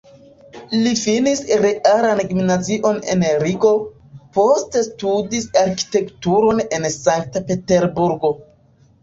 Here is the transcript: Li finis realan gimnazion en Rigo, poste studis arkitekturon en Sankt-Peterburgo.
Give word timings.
Li 0.83 0.91
finis 0.99 1.41
realan 1.65 2.21
gimnazion 2.31 2.97
en 3.15 3.25
Rigo, 3.43 3.75
poste 4.39 4.83
studis 4.87 5.47
arkitekturon 5.63 6.65
en 6.79 6.91
Sankt-Peterburgo. 6.97 8.35